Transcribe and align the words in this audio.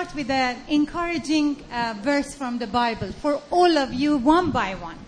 start 0.00 0.14
with 0.14 0.30
an 0.30 0.56
encouraging 0.68 1.62
uh, 1.72 1.94
verse 2.02 2.34
from 2.34 2.58
the 2.58 2.66
Bible 2.66 3.12
for 3.22 3.40
all 3.50 3.78
of 3.78 3.92
you, 3.92 4.16
one 4.18 4.50
by 4.50 4.74
one. 4.74 4.98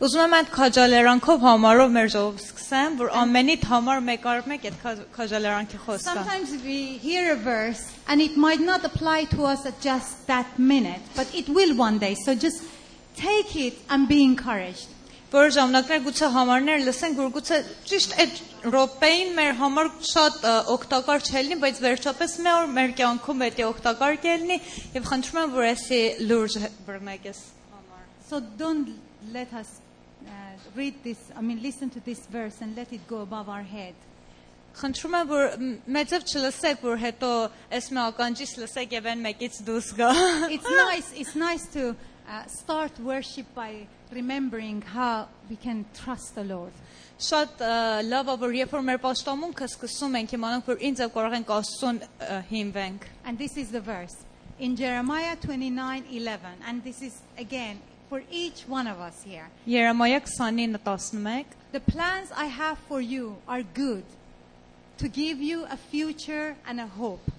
Ուզում 0.00 0.22
եմ 0.26 0.34
այդ 0.36 0.48
քաջալերանքով 0.52 1.44
համարով 1.46 1.92
մեր 1.94 2.08
ժողով 2.14 2.40
սկսեմ, 2.42 2.96
որ 3.00 3.12
ամենիդ 3.22 3.62
համար 3.70 4.02
մեկ 4.08 4.26
առ 4.32 4.42
մեկ 4.52 4.66
այդ 4.68 4.76
քա- 4.82 5.06
քաջալերանքի 5.16 5.78
խոսքը։ 5.86 6.04
Sometimes 6.04 6.52
we 6.66 6.76
hear 7.06 7.32
a 7.32 7.36
verse 7.36 7.80
and 8.06 8.20
it 8.20 8.36
might 8.36 8.60
not 8.60 8.84
apply 8.84 9.24
to 9.32 9.44
us 9.44 9.64
at 9.64 9.80
just 9.80 10.26
that 10.26 10.58
minute, 10.58 11.00
but 11.16 11.26
it 11.34 11.48
will 11.48 11.74
one 11.76 11.98
day. 11.98 12.14
So 12.14 12.34
just 12.34 12.62
take 13.16 13.56
it 13.56 13.74
and 13.88 14.06
be 14.06 14.22
encouraged. 14.22 14.92
Որ 15.32 15.48
ժամանակներ 15.56 16.04
գուցե 16.06 16.28
համարներ 16.36 16.84
լսենք, 16.86 17.16
որ 17.18 17.32
գուցե 17.40 17.56
ճիշտ 17.88 18.12
այդ 18.22 18.36
ռոպեին 18.61 19.31
մեր 19.37 19.55
համար 19.57 19.87
շատ 20.05 20.43
օգտակար 20.69 21.23
չելնի, 21.25 21.55
բայց 21.61 21.79
վերջապես 21.81 22.35
մեր 22.45 22.57
օր 22.59 22.67
մեր 22.75 22.91
կյանքում 22.99 23.43
դա 23.57 23.65
օգտակար 23.71 24.17
կելնի 24.25 24.57
եւ 24.97 25.07
խնդրում 25.09 25.39
եմ, 25.41 25.55
որ 25.55 25.67
էսի 25.71 26.01
լուրջ 26.29 26.57
բռնեք 26.85 27.25
ես 27.31 27.39
համար։ 27.71 28.05
So 28.29 28.39
don't 28.61 28.93
let 29.33 29.53
us 29.53 29.81
uh, 30.27 30.29
read 30.75 31.01
this, 31.03 31.17
I 31.35 31.41
mean, 31.41 31.61
listen 31.61 31.89
to 31.89 31.99
this 32.05 32.25
verse 32.27 32.61
and 32.61 32.75
let 32.75 32.93
it 32.93 33.07
go 33.07 33.21
above 33.21 33.49
our 33.49 33.63
head. 33.65 33.95
Խնդրում 34.77 35.17
եմ, 35.17 35.27
որ 35.27 35.47
մեծով 35.91 36.29
չլսեք, 36.31 36.85
որ 36.85 37.01
հետո 37.01 37.31
այս 37.75 37.89
մի 37.91 38.01
ականջից 38.05 38.53
լսեք 38.61 38.93
եւ 38.95 39.09
այն 39.11 39.25
մեկից 39.25 39.57
դուրս 39.67 39.89
գա։ 39.97 40.11
It's 40.47 40.71
nice, 40.85 41.09
it's 41.17 41.35
nice 41.35 41.65
to 41.73 41.91
uh, 42.30 42.44
start 42.46 42.98
worship 43.00 43.46
by 43.54 43.86
remembering 44.12 44.82
how 44.82 45.28
we 45.48 45.56
can 45.56 45.84
trust 45.94 46.34
the 46.34 46.44
Lord. 46.44 46.72
Շատ 47.18 47.62
ը, 47.64 47.74
լավ 48.04 48.28
է, 48.28 48.38
որ 48.42 48.54
երբ 48.60 48.72
որ 48.76 48.82
մեր 48.90 48.98
պաշտամունքը 49.06 49.68
սկսում 49.70 50.16
ենք, 50.20 50.34
իմանանք, 50.36 50.66
որ 50.68 50.82
ինձ 50.90 51.04
եւ 51.06 51.12
կարող 51.14 51.36
ենք 51.38 51.52
Աստծուն 51.56 52.00
ը, 52.04 52.40
հիմվենք։ 52.50 53.06
And 53.24 53.38
this 53.38 53.56
is 53.56 53.70
the 53.72 53.80
verse 53.80 54.26
in 54.58 54.76
Jeremiah 54.76 55.36
29:11 55.36 56.38
and 56.66 56.82
this 56.82 57.02
is 57.02 57.20
again 57.38 57.80
for 58.08 58.22
each 58.30 58.62
one 58.68 58.86
of 58.86 59.00
us 59.00 59.22
here. 59.22 59.48
Երեմիա 59.66 60.20
29:11 60.22 61.44
The 61.72 61.80
plans 61.80 62.32
I 62.32 62.46
have 62.46 62.78
for 62.88 63.00
you 63.00 63.36
are 63.46 63.62
good 63.62 64.04
to 64.98 65.08
give 65.08 65.40
you 65.40 65.66
a 65.66 65.76
future 65.76 66.56
and 66.66 66.80
a 66.80 66.86
hope. 66.86 67.30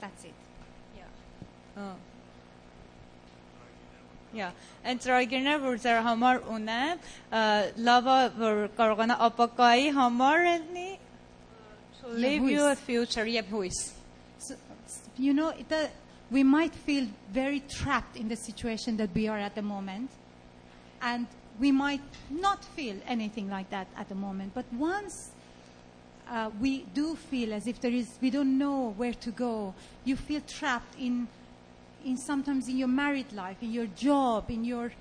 That's 0.00 0.24
it. 0.24 0.34
Yeah, 0.96 1.94
and 4.82 5.00
ծրագիրներ 5.00 5.60
որ 5.62 5.76
ձեր 5.84 6.00
համար 6.08 6.40
ունեմ, 6.56 7.02
ը, 7.30 7.42
լավ 7.86 8.08
է 8.14 8.20
որ 8.40 8.62
կարողանա 8.78 9.18
ապակայի 9.28 9.92
համար 9.94 10.46
լինի 10.48 10.88
to 12.00 12.08
live 12.08 12.48
you 12.50 12.64
a 12.64 12.74
հույս։ 12.74 12.82
future 12.88 13.26
եւ 13.30 13.52
հույս։ 13.54 13.78
So, 14.38 14.56
you 15.16 15.32
know, 15.32 15.52
the, 15.68 15.88
we 16.30 16.42
might 16.42 16.74
feel 16.74 17.06
very 17.32 17.60
trapped 17.60 18.16
in 18.16 18.28
the 18.28 18.36
situation 18.36 18.96
that 18.96 19.10
we 19.14 19.28
are 19.28 19.38
at 19.38 19.54
the 19.54 19.62
moment. 19.62 20.10
And 21.00 21.26
we 21.60 21.70
might 21.70 22.02
not 22.30 22.64
feel 22.64 22.96
anything 23.06 23.48
like 23.48 23.70
that 23.70 23.86
at 23.96 24.08
the 24.08 24.14
moment. 24.14 24.52
But 24.54 24.64
once 24.72 25.30
uh, 26.28 26.50
we 26.60 26.84
do 26.94 27.14
feel 27.14 27.52
as 27.52 27.66
if 27.66 27.80
there 27.80 27.92
is, 27.92 28.08
we 28.20 28.30
don't 28.30 28.58
know 28.58 28.94
where 28.96 29.14
to 29.14 29.30
go, 29.30 29.74
you 30.04 30.16
feel 30.16 30.40
trapped 30.40 30.98
in, 30.98 31.28
in 32.05 32.17
sometimes 32.17 32.67
in 32.67 32.77
your 32.77 32.87
married 32.87 33.31
life, 33.33 33.57
in 33.61 33.71
your 33.71 33.87
job, 33.87 34.49
in 34.49 34.63
your, 34.63 34.91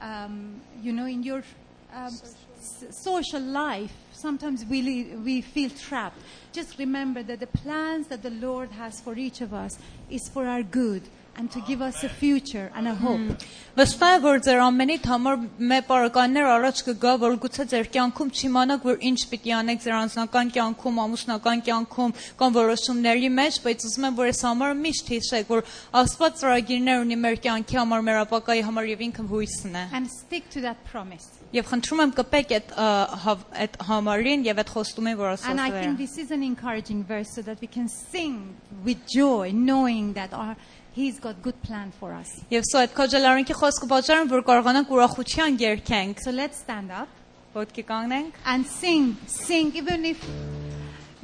um, 0.00 0.60
you 0.82 0.92
know, 0.92 1.06
in 1.06 1.22
your 1.22 1.42
um, 1.94 2.12
s- 2.58 2.84
social 2.90 3.40
life. 3.40 3.92
Sometimes 4.12 4.64
we, 4.64 4.82
li- 4.82 5.14
we 5.16 5.40
feel 5.40 5.70
trapped. 5.70 6.18
Just 6.52 6.78
remember 6.78 7.22
that 7.22 7.40
the 7.40 7.46
plans 7.46 8.06
that 8.08 8.22
the 8.22 8.30
Lord 8.30 8.70
has 8.70 9.00
for 9.00 9.16
each 9.16 9.40
of 9.40 9.52
us 9.52 9.78
is 10.10 10.28
for 10.28 10.46
our 10.46 10.62
good 10.62 11.02
and 11.37 11.49
to 11.49 11.61
give 11.61 11.81
us 11.81 12.03
a 12.03 12.09
future 12.09 12.69
and 12.75 12.87
a 12.87 12.93
hope. 12.93 13.39
Վստահ 13.71 14.15
եմ, 14.17 14.23
որ 14.25 14.39
ձեր 14.45 14.57
ամենիդ 14.65 15.05
համար 15.07 15.35
մեր 15.71 15.83
բարականներ 15.87 16.47
առաջ 16.53 16.81
կգա, 16.87 17.13
որ 17.21 17.37
գուցե 17.45 17.65
ձեր 17.71 17.87
կյանքում 17.93 18.31
չիմանաք, 18.35 18.87
որ 18.89 18.97
ինչ 19.09 19.19
պիտի 19.31 19.53
անեք 19.57 19.79
ձեր 19.85 19.95
անձնական 20.01 20.51
կյանքում, 20.57 20.99
ամուսնական 21.05 21.63
կյանքում 21.69 22.13
կամ 22.41 22.55
որոշումների 22.59 23.29
մեջ, 23.39 23.59
բայց 23.63 23.85
ուզում 23.87 24.07
եմ, 24.11 24.17
որ 24.19 24.31
այս 24.33 24.41
համարը 24.51 24.77
միշտ 24.81 25.11
հիշեք, 25.15 25.53
որ 25.55 25.63
Աստված 26.01 26.41
ծրագիրներ 26.41 27.05
ունի 27.07 27.17
մեր 27.23 27.39
կյանքի 27.47 27.79
համար, 27.79 28.03
մեր 28.11 28.19
ապակայի 28.27 28.65
համար 28.67 28.91
եւ 28.91 29.05
ինքը 29.07 29.25
հույսն 29.31 29.79
է։ 29.79 29.85
And 29.95 30.11
stick 30.11 30.49
to 30.51 30.59
that 30.67 30.83
promise. 30.91 31.31
Եվ 31.51 31.65
խնդրում 31.67 32.01
եմ 32.01 32.11
կպեք 32.15 32.51
այդ 32.55 32.69
ը, 32.79 32.89
հավ- 33.23 33.47
այդ 33.63 33.73
համարին 33.87 34.45
եւ 34.47 34.59
այդ 34.61 34.69
խոստումին, 34.75 35.17
որ 35.19 35.31
And 35.47 35.59
I 35.59 35.71
Աստված 35.71 35.81
think 35.83 35.97
this 35.97 36.17
is 36.17 36.31
an 36.31 36.43
encouraging 36.43 37.03
verse 37.03 37.31
so 37.35 37.41
that 37.41 37.59
we 37.59 37.67
can 37.67 37.87
sing 37.89 38.55
with 38.85 39.03
joy, 39.07 39.51
knowing 39.51 40.13
that 40.13 40.31
our, 40.33 40.55
He's 40.95 41.19
got 41.19 41.41
good 41.41 41.55
plan 41.63 41.91
for 41.99 42.11
us. 42.11 42.27
Եվ 42.51 42.65
սա 42.67 42.81
այդ 42.83 42.95
քաջալարանքի 42.97 43.55
խոսքը 43.55 43.87
պատճառն 43.93 44.31
որ 44.31 44.41
կարողանանք 44.49 44.89
ուրախության 44.91 45.59
երգենք։ 45.61 46.23
So 46.25 46.31
let's 46.35 46.59
stand 46.59 46.91
up 46.91 47.07
Ոտքի 47.55 47.83
կանգնենք։ 47.87 48.33
and 48.45 48.67
sing, 48.67 49.15
sing, 49.27 49.71
even 49.75 50.03
if 50.05 50.19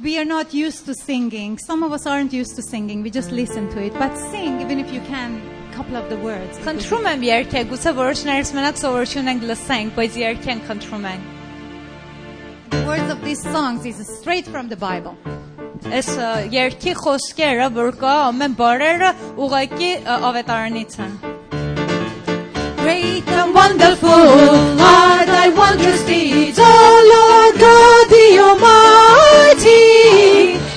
we 0.00 0.18
are 0.18 0.24
not 0.24 0.54
used 0.54 0.86
to 0.86 0.94
singing. 0.94 1.58
Some 1.58 1.82
of 1.82 1.92
us 1.92 2.06
aren't 2.06 2.32
used 2.32 2.56
to 2.56 2.62
singing, 2.62 3.02
we 3.02 3.10
just 3.10 3.30
listen 3.30 3.68
to 3.70 3.82
it. 3.82 3.92
But 3.98 4.16
sing, 4.30 4.60
even 4.60 4.78
if 4.78 4.92
you 4.92 5.00
can, 5.02 5.40
a 5.70 5.74
couple 5.74 5.96
of 5.96 6.08
the 6.08 6.16
words. 6.16 6.56
Խնդրում 6.64 7.08
եմ 7.12 7.24
երգեք, 7.28 7.68
գուցե 7.72 7.92
որոշներս 7.98 8.52
մենակ 8.56 8.80
սովորություն 8.82 9.32
ենք 9.34 9.48
լսենք, 9.50 9.94
բայց 9.98 10.20
երգենք 10.24 10.68
խնդրում 10.70 11.08
եմ։ 11.12 11.26
The 12.70 12.84
words 12.86 13.10
of 13.10 13.24
these 13.24 13.42
songs 13.42 13.84
is 13.84 13.96
straight 14.20 14.46
from 14.46 14.68
the 14.68 14.76
Bible. 14.76 15.16
Այս 15.88 16.08
ը, 16.20 16.30
երգի 16.52 16.92
խոսքերը, 16.98 17.68
որ 17.76 17.90
կա 18.00 18.14
ամեն 18.28 18.54
բարերը 18.58 19.10
ուղակի 19.44 19.92
ը, 20.02 20.16
ավետարանից 20.28 20.96
են։ 21.04 21.12
Great 22.82 23.28
and 23.28 23.54
wonderful 23.54 24.10
are 24.10 25.26
thy 25.26 25.48
wondrous 25.50 26.02
deeds, 26.04 26.58
O 26.58 26.72
Lord 27.14 27.58
God 27.60 28.08
the 28.14 28.28
Almighty. 28.48 29.78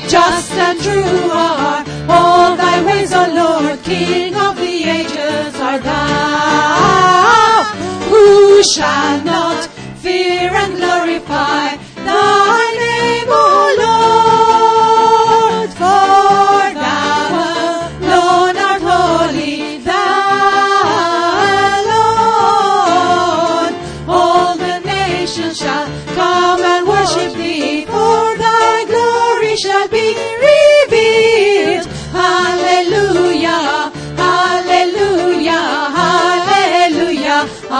Just 0.09 0.51
and 0.53 0.79
true 0.81 1.31
are 1.31 1.85
all 2.09 2.55
thy 2.57 2.83
ways, 2.83 3.13
O 3.13 3.23
Lord, 3.33 3.81
King 3.83 4.35
of 4.35 4.57
the 4.57 4.83
ages 4.97 5.55
art 5.59 5.83
thou. 5.83 7.63
Who 8.11 8.61
shall 8.75 9.23
not 9.23 9.65
fear 10.03 10.51
and 10.51 10.75
glorify 10.75 11.77
thy 12.03 12.63
name, 12.85 13.27
O 13.29 13.75
Lord? 13.79 14.04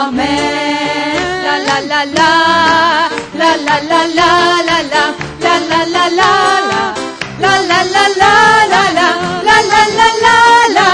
Amén. 0.06 1.43
La 1.43 1.59
la 1.59 1.81
la 1.81 2.05
la, 2.17 2.31
la 3.34 3.50
la 3.67 3.77
la 3.91 4.06
la 4.19 4.31
la 4.69 4.78
la, 4.93 5.03
la 5.44 5.55
la 5.71 5.81
la 5.94 6.06
la 6.19 6.31
la, 6.69 6.94
la 7.43 7.53
la 7.71 7.81
la 7.94 8.06
la 8.21 8.34
la 8.72 8.83
la, 8.99 9.09
la 9.49 9.56
la 9.72 9.81
la 9.99 10.09
la 10.22 10.39
la, 10.77 10.87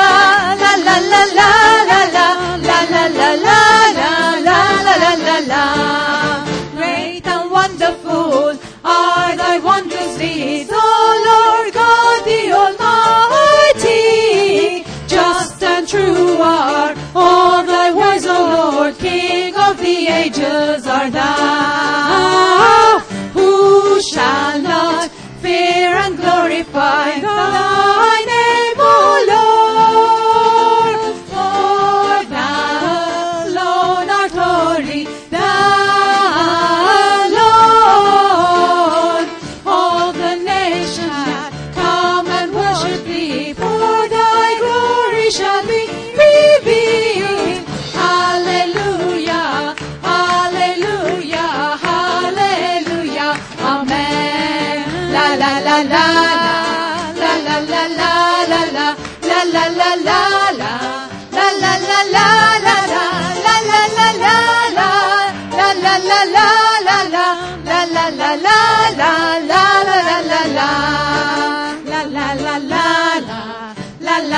la 0.62 0.72
la 0.86 0.96
la 1.10 1.20
la 1.20 1.50
la 1.90 2.00
la, 2.14 2.26
la 2.68 2.78
la 2.88 3.12
la 3.12 3.58
la 4.46 4.56
la, 4.96 5.10
la 5.26 5.36
la. 5.50 5.62
Great 6.74 7.26
and 7.26 7.50
wonderful 7.50 8.56
are 8.82 9.36
thy 9.36 9.58
wondrous 9.58 10.16
deeds. 10.16 10.61
Ages 20.22 20.86
art 20.86 21.12
thou. 21.12 22.98
Who 23.34 24.00
shall 24.02 24.60
not 24.62 25.10
fear 25.42 25.90
and 26.04 26.16
glorify 26.16 27.20
thy 27.20 27.91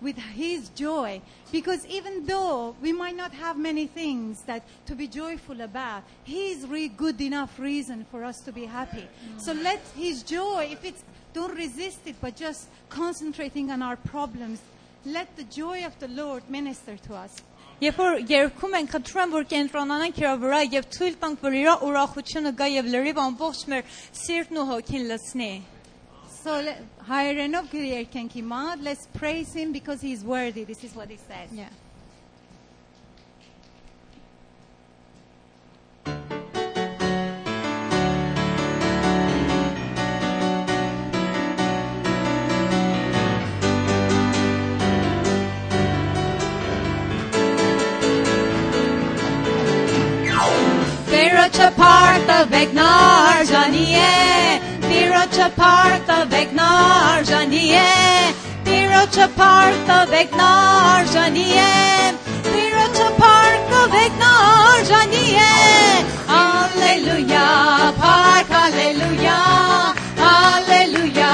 with 0.00 0.18
His 0.18 0.68
joy. 0.70 1.20
Because 1.50 1.86
even 1.86 2.26
though 2.26 2.76
we 2.80 2.92
might 2.92 3.16
not 3.16 3.32
have 3.32 3.56
many 3.56 3.86
things 3.86 4.42
that 4.42 4.62
to 4.86 4.94
be 4.94 5.06
joyful 5.06 5.60
about, 5.60 6.02
He 6.24 6.50
is 6.52 6.66
really 6.66 6.88
good 6.88 7.20
enough 7.20 7.58
reason 7.58 8.04
for 8.10 8.24
us 8.24 8.40
to 8.40 8.52
be 8.52 8.66
happy. 8.66 9.06
So 9.38 9.52
let 9.52 9.80
His 9.96 10.22
joy, 10.22 10.68
if 10.70 10.84
it's 10.84 11.02
don't 11.32 11.54
resist 11.56 12.00
it, 12.06 12.14
but 12.20 12.36
just 12.36 12.68
concentrating 12.88 13.70
on 13.70 13.82
our 13.82 13.96
problems, 13.96 14.60
let 15.04 15.34
the 15.36 15.42
joy 15.44 15.84
of 15.84 15.98
the 15.98 16.08
Lord 16.08 16.48
minister 16.48 16.96
to 17.08 17.14
us. 17.14 17.42
Երբ 17.82 17.96
որ 17.98 18.20
երգում 18.30 18.74
ենք, 18.78 18.90
խնդրում 18.94 19.20
եմ, 19.20 19.32
որ 19.34 19.46
կենտրոնանանք 19.50 20.18
իրա 20.20 20.34
վրա 20.44 20.60
եւ 20.76 20.84
թույլ 20.94 21.16
տանք, 21.24 21.40
որ 21.42 21.56
իրա 21.58 21.72
ուրախությունը 21.88 22.52
գա 22.60 22.68
եւ 22.70 22.90
լրիվ 22.92 23.18
ամբողջ 23.24 23.62
մեր 23.72 23.96
սիրտն 24.20 24.60
ու 24.62 24.66
հոգին 24.70 25.08
լցնի։ 25.10 25.48
so 26.43 26.61
let, 26.61 26.81
Hayreno 27.05 27.67
Kiriyerken 27.67 28.25
eh, 28.25 28.29
Kimad, 28.29 28.81
let's 28.81 29.07
praise 29.07 29.53
him 29.53 29.73
because 29.73 29.99
he's 29.99 30.23
worthy. 30.23 30.63
This 30.63 30.85
is 30.85 30.95
what 30.95 31.09
he 31.09 31.17
says. 31.17 31.49
Yeah. 31.51 31.67
چه 51.51 51.69
پارت 51.69 52.29
of 52.29 52.49
بگنار 52.51 53.43
جانیه 53.51 54.58
Parta 55.47 56.25
Vegnarjaniye 56.25 57.87
Pirocha 58.65 59.27
Parta 59.39 60.05
Vegnarjaniye 60.11 61.71
Pirocha 62.43 63.09
Parta 63.21 63.81
Vegnarjaniye 63.93 65.51
Alleluia 66.27 67.47
Park 68.01 68.51
Alleluia 68.51 69.39
Alleluia 70.19 71.31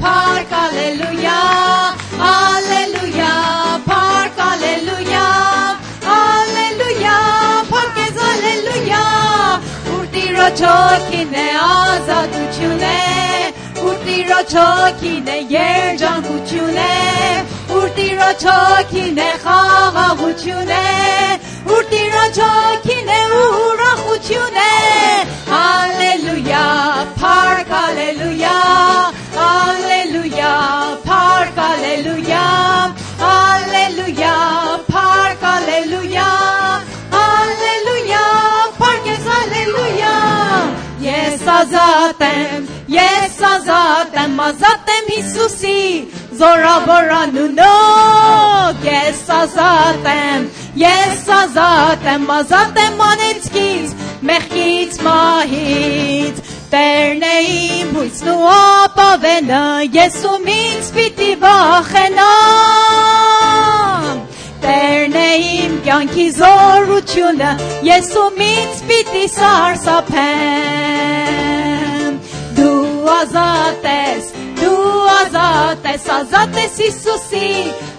Park 0.00 0.52
Alleluia 0.64 1.38
Alleluia 2.18 3.32
Park 3.86 4.38
Alleluia 4.50 5.26
Alleluia 6.02 7.18
Park 7.70 7.96
Alleluia. 8.30 9.04
Urdi 9.94 10.24
Rocho 10.36 10.76
Kine 11.08 11.46
Azadu 11.54 12.42
Chune 12.54 13.23
Ուրտիրոչոքին 14.04 15.28
է 15.32 15.36
երջանկություն 15.48 16.74
է, 16.76 16.96
Ուրտիրոչոքին 17.72 19.20
է 19.24 19.28
խաղաղություն 19.44 20.72
է, 20.76 20.80
Ուրտիրոչոքին 21.76 23.08
է 23.14 23.20
ուրախություն 23.38 24.58
է, 24.64 24.74
Հալելույա, 25.48 26.66
փառք 27.22 27.72
հալելույա, 27.78 28.52
Հալելույա, 29.38 30.52
փառք 31.08 31.64
հալելույա, 31.64 32.44
Հալելույա, 33.24 34.36
փառք 34.92 35.48
հալելույա, 35.48 36.28
Հալելույա, 37.16 38.22
փառք 38.82 39.10
հալելույա, 39.32 40.14
Ես 41.08 41.48
ազատ 41.58 42.28
եմ 42.28 42.72
Ես 42.94 43.38
ազատ 43.48 44.12
եմ 44.22 44.34
ազատ 44.44 44.90
եմ 44.94 45.06
Հիսուսի 45.10 45.78
զորավոր 46.38 47.08
անունով 47.16 48.84
Ես 48.86 49.22
ազատ 49.36 50.04
եմ 50.12 50.44
Ես 50.78 51.24
ազատ 51.38 52.04
եմ 52.12 52.28
ազատ 52.34 52.78
եմ 52.84 53.02
անեցքից 53.08 53.88
մեղքից 54.30 54.92
մահից 55.06 56.36
Տերն 56.74 57.22
է 57.30 57.32
իմ 57.54 57.88
հույսն 57.98 58.28
ու 58.34 58.46
ապավենը 58.52 59.64
Ես 59.96 60.16
ում 60.30 60.46
ինձ 60.54 60.86
պիտի 60.98 61.32
վախենամ 61.42 62.54
Տերն 64.66 65.16
է 65.24 65.26
իմ 65.56 65.74
կյանքի 65.88 66.28
զորությունը 66.38 67.50
Ես 67.90 68.08
ում 68.22 68.38
ինձ 68.50 68.76
պիտի 68.92 69.26
սարսափեմ 69.34 70.74
Դու 73.04 73.12
ազատ 73.12 73.82
ես, 73.84 74.28
դու 74.56 75.00
ազատ 75.12 75.86
ես, 75.90 76.04
ազատ 76.12 76.54
ես 76.56 76.76
Հիսուսի 76.80 77.48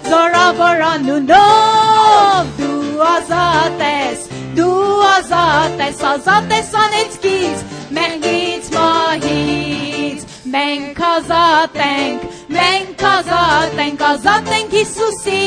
զորավոր 0.06 0.80
անունով 0.86 2.48
Դու 2.58 3.04
ազատ 3.10 3.84
ես, 3.86 4.24
դու 4.56 4.96
ազատ 5.10 5.84
ես, 5.84 6.00
ազատ 6.10 6.54
ես 6.56 6.72
անեցքից, 6.82 7.62
մեղքից 7.98 8.72
մահից 8.74 10.26
Մենք 10.56 11.04
ազատ 11.10 11.78
ենք, 11.86 12.26
մենք 12.58 13.06
ազատ 13.12 13.78
ենք, 13.86 14.04
ազատ 14.10 14.52
ենք 14.58 14.76
Հիսուսի 14.80 15.46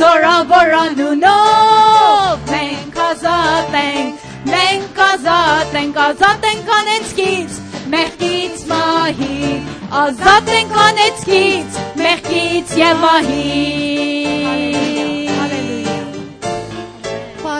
զորավոր 0.00 0.74
անունով 0.80 2.48
Մենք 2.54 2.98
ազատ 3.10 3.78
ենք, 3.84 4.26
մենք 4.48 5.04
ազատ 5.10 5.78
ենք, 5.84 6.02
ազատ 6.08 6.50
ենք 6.54 6.74
անեցքից, 6.80 7.63
մեղքից 7.93 8.65
մահից 8.69 9.75
Ազատ 10.03 10.51
ենք 10.55 10.75
անեցքից, 10.85 11.79
մեղքից 12.03 12.75
եւ 12.79 13.03
մահից 13.05 13.89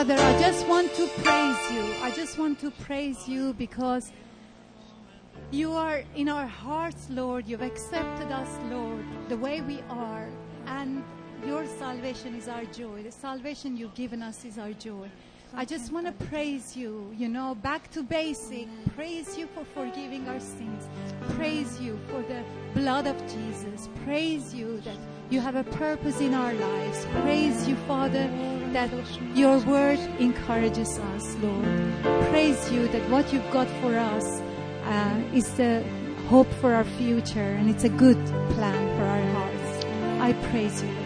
Father, 0.00 0.16
I 0.16 0.40
just 0.40 0.66
want 0.66 0.94
to 0.94 1.06
praise 1.22 1.72
you. 1.72 1.84
I 2.02 2.10
just 2.14 2.38
want 2.38 2.58
to 2.60 2.70
praise 2.70 3.28
you 3.28 3.52
because 3.52 4.12
you 5.50 5.72
are 5.72 6.04
in 6.16 6.28
our 6.28 6.46
hearts, 6.46 7.08
Lord. 7.10 7.46
You've 7.46 7.60
accepted 7.60 8.32
us, 8.32 8.48
Lord, 8.70 9.04
the 9.28 9.36
way 9.36 9.60
we 9.60 9.82
are. 9.90 10.26
And 10.66 11.02
your 11.46 11.66
salvation 11.78 12.34
is 12.34 12.48
our 12.48 12.64
joy. 12.66 13.02
The 13.02 13.12
salvation 13.12 13.76
you've 13.76 13.94
given 13.94 14.22
us 14.22 14.44
is 14.44 14.58
our 14.58 14.72
joy. 14.72 15.10
I 15.53 15.63
just 15.65 15.91
want 15.91 16.05
to 16.05 16.25
praise 16.25 16.75
you, 16.75 17.13
you 17.17 17.29
know, 17.29 17.55
back 17.55 17.89
to 17.91 18.03
basic. 18.03 18.67
Praise 18.95 19.37
you 19.37 19.47
for 19.47 19.63
forgiving 19.63 20.27
our 20.27 20.39
sins. 20.39 20.87
Praise 21.35 21.79
you 21.79 21.99
for 22.09 22.21
the 22.23 22.43
blood 22.73 23.07
of 23.07 23.17
Jesus. 23.27 23.89
Praise 24.03 24.53
you 24.53 24.81
that 24.81 24.97
you 25.29 25.39
have 25.39 25.55
a 25.55 25.63
purpose 25.63 26.19
in 26.19 26.33
our 26.33 26.53
lives. 26.53 27.05
Praise 27.21 27.67
you, 27.67 27.75
Father, 27.87 28.27
that 28.73 28.91
your 29.33 29.59
word 29.59 29.99
encourages 30.19 30.99
us, 30.99 31.35
Lord. 31.35 32.29
Praise 32.29 32.71
you 32.71 32.87
that 32.89 33.09
what 33.09 33.31
you've 33.31 33.51
got 33.51 33.67
for 33.81 33.97
us 33.97 34.41
uh, 34.85 35.21
is 35.33 35.49
the 35.53 35.83
hope 36.27 36.51
for 36.59 36.73
our 36.73 36.83
future 36.83 37.39
and 37.39 37.69
it's 37.69 37.83
a 37.83 37.89
good 37.89 38.23
plan 38.51 38.97
for 38.97 39.05
our 39.05 39.25
hearts. 39.33 39.85
I 40.21 40.33
praise 40.49 40.83
you. 40.83 41.04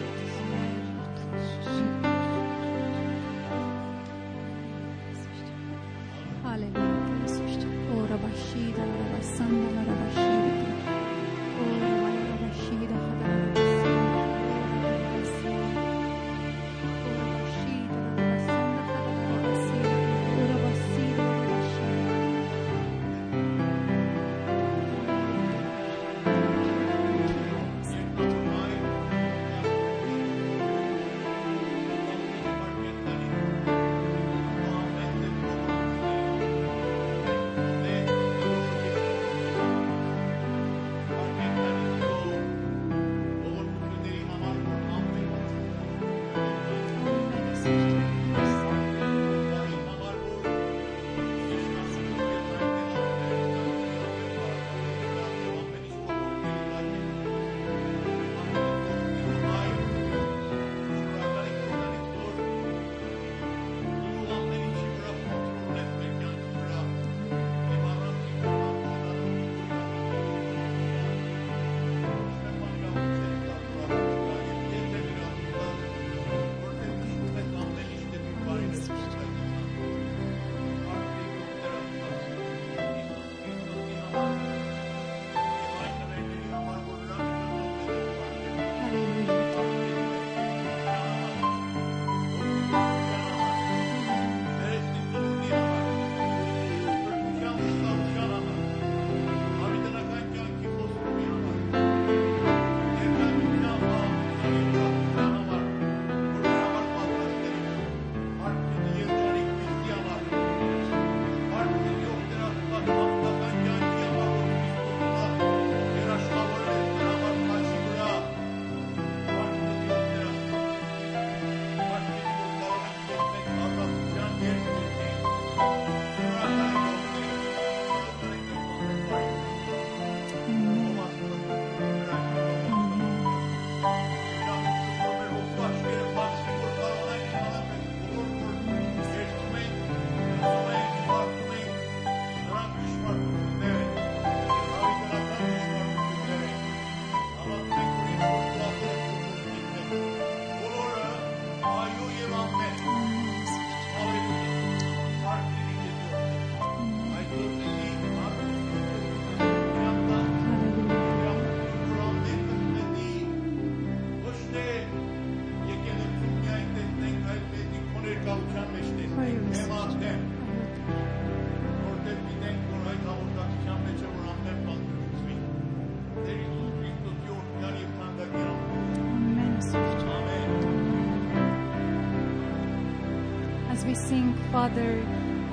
Father 184.58 185.02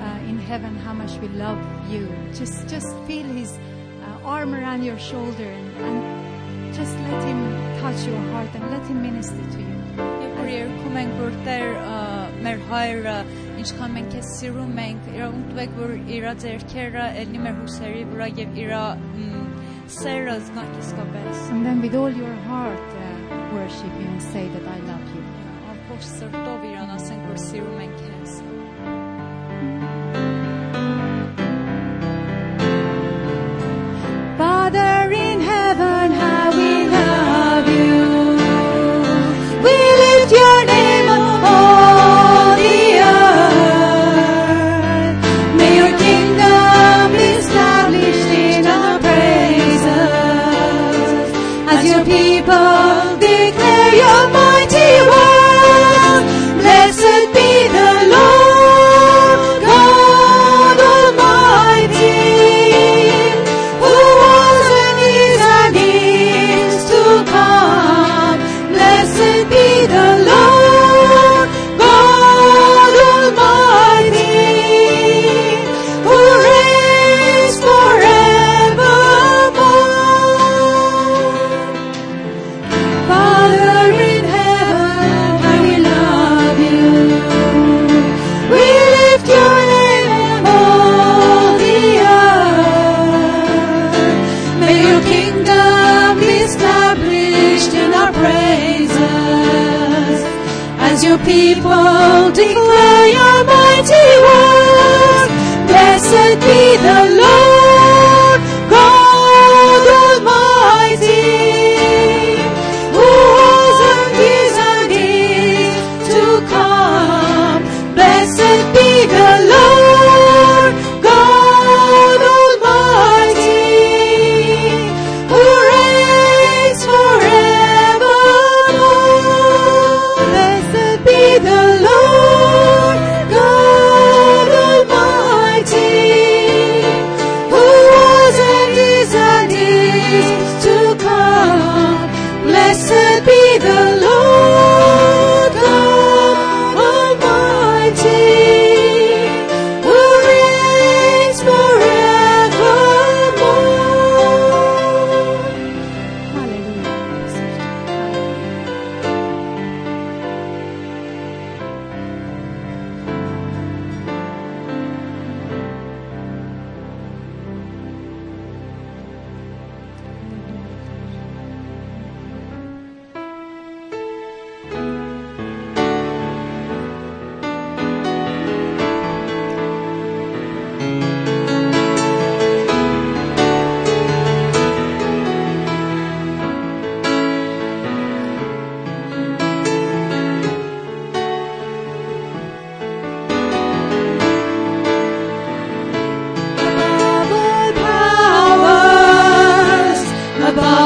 uh, 0.00 0.30
in 0.30 0.38
heaven, 0.38 0.76
how 0.76 0.92
much 0.92 1.16
we 1.18 1.28
love 1.28 1.58
you, 1.90 2.08
just 2.34 2.68
just 2.68 2.90
feel 3.06 3.26
His 3.26 3.52
uh, 3.52 4.28
arm 4.34 4.54
around 4.54 4.82
your 4.84 4.98
shoulder 4.98 5.44
and, 5.44 5.68
and 5.86 6.74
just 6.74 6.94
let 7.10 7.22
Him 7.24 7.40
touch 7.80 8.06
your 8.06 8.20
heart 8.32 8.48
and 8.54 8.70
let 8.70 8.84
Him 8.86 9.02
minister 9.02 9.42
to 9.54 9.58
you. 9.58 9.70
Երբ 9.92 10.36
որ 10.38 10.46
երգում 10.48 10.94
ենք 11.02 11.18
որ 11.20 11.34
Տեր 11.46 11.74
ա, 11.78 11.96
մեր 12.44 12.62
հայրը 12.70 13.16
ինչքան 13.62 13.92
մենք 13.96 14.08
քեզ 14.14 14.30
սիրում 14.38 14.78
ենք, 14.84 15.10
իր 15.12 15.24
ուտվեք 15.26 15.74
որ 15.80 15.92
իր 16.16 16.26
ձեռքերը 16.44 17.04
ելնի 17.18 17.42
մեր 17.44 17.58
հուսերի 17.58 18.06
վրա 18.14 18.28
եւ 18.40 18.56
իր 18.62 18.72
մ, 19.18 19.44
սերը 19.98 20.38
զգանք 20.46 20.80
իսկապես։ 20.86 21.44
And 21.52 21.68
then 21.68 21.84
with 21.84 21.98
all 22.00 22.16
your 22.22 22.34
heart, 22.48 22.96
uh, 23.04 23.36
worship 23.52 23.92
Him 24.00 24.08
and 24.16 24.24
say 24.32 24.48
that 24.48 24.64
I 24.64 24.78
love 24.88 25.06
you. 25.12 25.22
Ամբողջ 25.74 26.10
սրտով 26.16 26.66
իրան 26.72 26.96
ասենք 26.96 27.30
որ 27.34 27.40
սիրում 27.46 27.80
ենք 27.84 28.02
քեզ։ 28.08 28.55
Father 29.57 29.96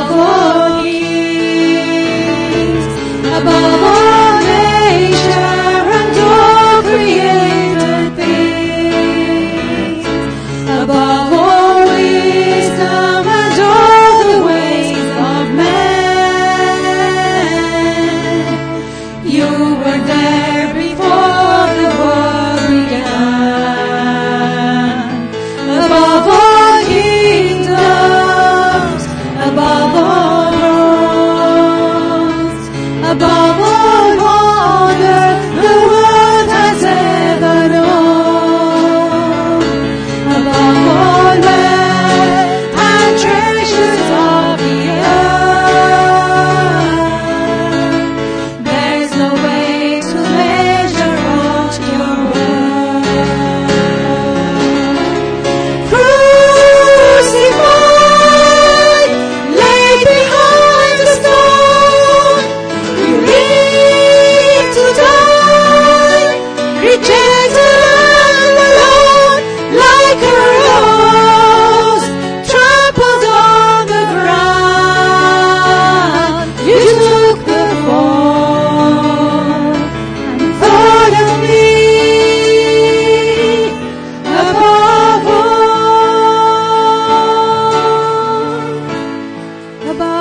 하고 0.01 0.40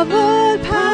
troubled 0.00 0.62
past. 0.64 0.89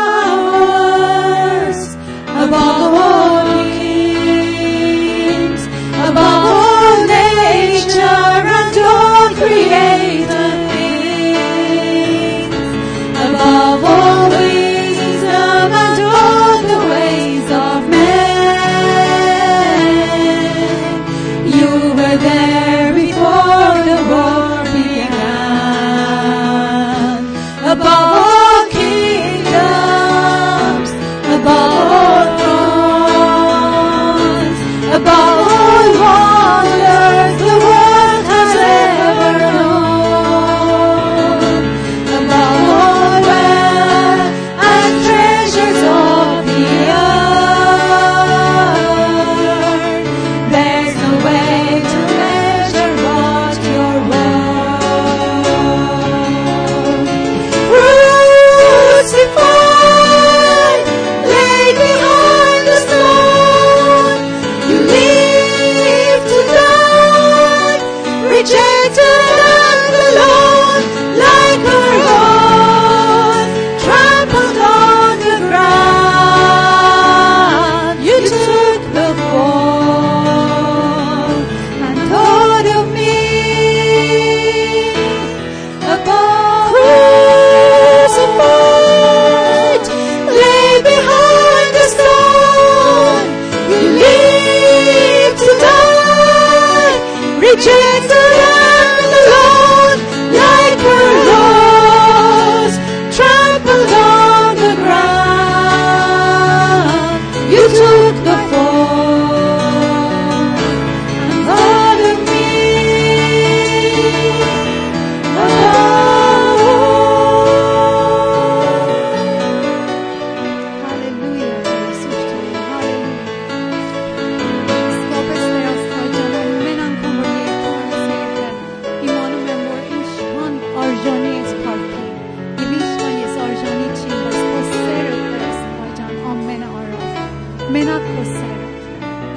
Մենակ 137.75 138.05
քո 138.07 138.23
սերը 138.27 138.67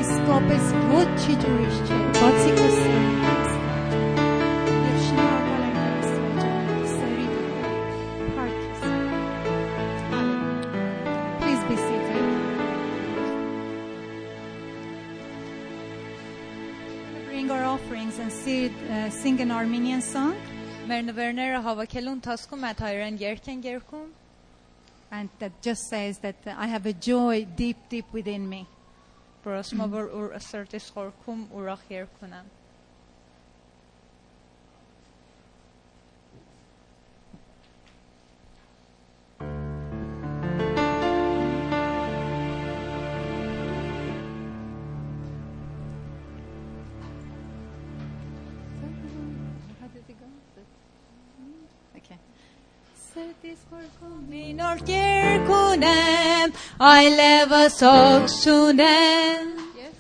իսկապես 0.01 0.65
ոչի 0.89 1.35
ուրիշ 1.51 1.77
չէ 1.85 1.95
բացի 2.17 2.51
քո 2.59 2.67
սերից 2.75 3.47
Եվ 4.73 4.99
շնորհակալ 5.05 5.63
եմ 5.69 5.79
Աստծո 5.85 6.51
սերի 6.91 7.25
Փարքիս 8.35 8.83
Please 11.39 11.63
be 11.71 11.79
seated. 11.87 12.29
Bring 17.25 17.49
our 17.49 17.65
offerings 17.73 18.19
and 18.19 18.31
see, 18.31 18.69
uh, 18.69 19.09
sing 19.09 19.41
an 19.41 19.49
Armenian 19.49 20.05
song. 20.05 20.37
Մեր 20.85 21.01
նվերները 21.09 21.65
հավաքելու 21.65 22.17
ընթացքում 22.21 22.65
այդ 22.73 22.79
հայերեն 22.85 23.23
երգ 23.25 23.53
են 23.57 23.59
երգում 23.73 24.09
and 25.11 25.29
that 25.39 25.61
just 25.61 25.89
says 25.89 26.19
that 26.19 26.35
I 26.45 26.67
have 26.67 26.85
a 26.85 26.93
joy 26.93 27.45
deep, 27.55 27.77
deep 27.89 28.05
within 28.11 28.47
me. 28.49 28.67
Minor 54.29 54.77
yer 54.87 55.39
کنم 55.47 56.47
I 56.79 57.09
love 57.19 57.71
ساکسونم 57.71 59.45
Yes. 59.79 59.97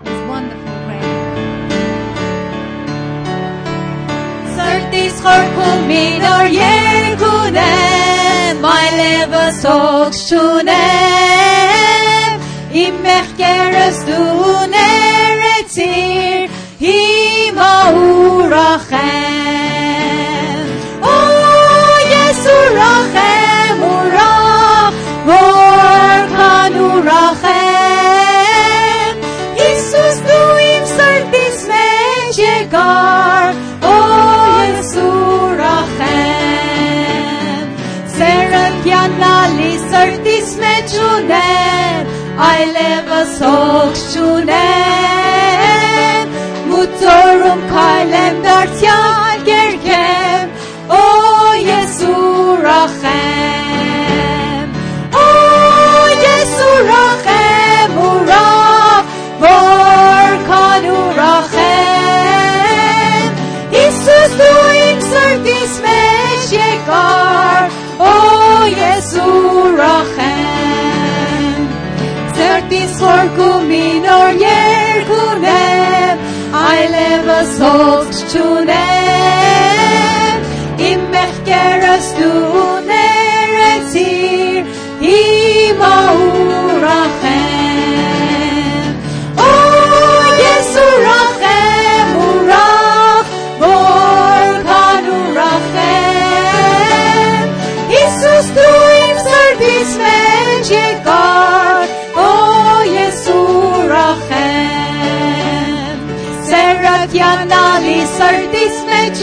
It's 0.00 0.22
wonderful 0.30 0.76
prayer 0.86 1.16
سرتیز 4.56 5.22
خور 5.22 5.44
minor 5.88 6.44
yer 6.60 7.04
I 8.64 8.86
love 9.00 9.50
ساکسونم 9.50 10.74
این 12.72 12.94
مخگر 13.06 13.70
از 13.86 14.06
دور 14.06 14.53
exalt 43.34 44.03
us 77.34 77.58
to 78.32 78.64
them. 78.64 78.93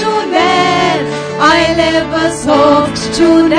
to 0.02 0.12
them. 0.38 0.98
I 1.40 1.60
never 1.86 2.24
sought 2.44 2.96
to 3.18 3.51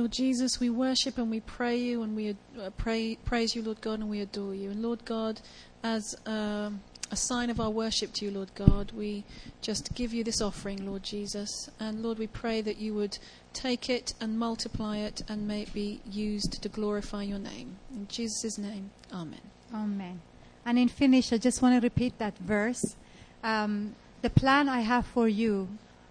Lord 0.00 0.12
Jesus, 0.12 0.58
we 0.58 0.70
worship 0.70 1.18
and 1.18 1.30
we 1.30 1.40
pray 1.40 1.76
you 1.76 2.02
and 2.02 2.16
we 2.16 2.30
uh, 2.30 2.70
pray, 2.78 3.18
praise 3.26 3.54
you, 3.54 3.60
Lord 3.60 3.82
God, 3.82 4.00
and 4.00 4.08
we 4.08 4.20
adore 4.20 4.54
you. 4.54 4.70
And 4.70 4.80
Lord 4.80 5.04
God, 5.04 5.42
as 5.82 6.16
um, 6.24 6.80
a 7.10 7.16
sign 7.16 7.50
of 7.50 7.60
our 7.60 7.68
worship 7.68 8.14
to 8.14 8.24
you, 8.24 8.30
Lord 8.30 8.50
God, 8.54 8.92
we 8.92 9.24
just 9.60 9.92
give 9.94 10.14
you 10.14 10.24
this 10.24 10.40
offering, 10.40 10.86
Lord 10.86 11.02
Jesus. 11.02 11.68
And 11.78 12.02
Lord, 12.02 12.18
we 12.18 12.26
pray 12.26 12.62
that 12.62 12.78
you 12.78 12.94
would 12.94 13.18
take 13.52 13.90
it 13.90 14.14
and 14.22 14.38
multiply 14.38 14.96
it 14.96 15.20
and 15.28 15.46
may 15.46 15.62
it 15.62 15.74
be 15.74 16.00
used 16.10 16.62
to 16.62 16.68
glorify 16.70 17.24
your 17.24 17.38
name. 17.38 17.76
In 17.94 18.08
Jesus' 18.08 18.56
name, 18.56 18.92
Amen. 19.12 19.42
Amen. 19.74 20.22
And 20.64 20.78
in 20.78 20.88
Finnish, 20.88 21.30
I 21.30 21.36
just 21.36 21.60
want 21.60 21.74
to 21.74 21.86
repeat 21.86 22.16
that 22.16 22.38
verse. 22.38 22.96
Um, 23.44 23.96
the 24.22 24.30
plan 24.30 24.66
I 24.66 24.80
have 24.80 25.04
for 25.04 25.28
you 25.28 25.68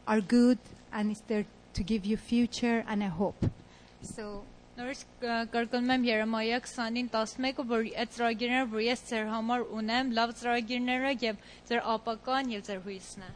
are 0.08 0.21
good, 0.21 0.60
and 0.93 1.10
it's 1.10 1.21
there 1.21 1.47
to 1.73 1.84
give 1.84 2.06
you 2.06 2.17
future 2.17 2.86
and 2.88 3.02
a 3.02 3.10
hope. 3.10 3.45
So 4.06 4.30
Նորից 4.80 5.00
կրկնում 5.54 5.90
եմ 5.94 6.04
Երեմիա 6.08 6.60
20-ին 6.66 7.08
11-ը, 7.14 7.64
որ 7.72 7.88
այդ 8.04 8.14
ծրագիրները, 8.16 8.68
որ 8.76 8.84
ես 8.86 9.02
ձեր 9.10 9.26
համար 9.34 9.66
ունեմ, 9.80 10.14
լավ 10.20 10.32
ծրագիրները 10.40 11.12
եւ 11.26 11.42
ձեր 11.72 11.82
ապական 11.98 12.54
եւ 12.56 12.64
ձեր 12.70 12.80
հույսն 12.86 13.26
է։ 13.28 13.32